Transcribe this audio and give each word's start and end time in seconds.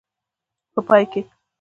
په 0.73 0.79
پای 0.87 1.03
کې. 1.11 1.21